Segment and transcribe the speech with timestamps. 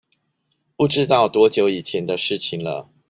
[0.75, 2.89] 不知道多久以前的事情了